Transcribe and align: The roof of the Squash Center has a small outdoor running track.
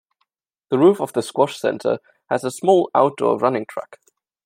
The 0.71 0.79
roof 0.79 0.99
of 0.99 1.13
the 1.13 1.21
Squash 1.21 1.59
Center 1.59 1.99
has 2.27 2.43
a 2.43 2.49
small 2.49 2.89
outdoor 2.95 3.37
running 3.37 3.67
track. 3.67 3.99